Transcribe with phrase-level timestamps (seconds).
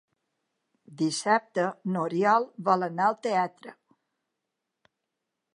[1.01, 3.77] Dissabte n'Oriol vol anar al teatre.